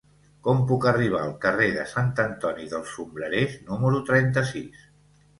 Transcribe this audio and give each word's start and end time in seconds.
Com 0.45 0.61
puc 0.69 0.85
arribar 0.91 1.19
al 1.25 1.33
carrer 1.43 1.67
de 1.75 1.83
Sant 1.91 2.09
Antoni 2.23 2.65
dels 2.71 2.93
Sombrerers 2.93 3.53
número 3.67 4.01
trenta-sis? 4.09 4.81